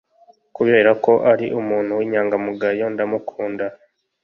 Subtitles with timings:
[0.55, 3.65] Kubera ko ari umuntu w'inyangamugayo, ndamukunda.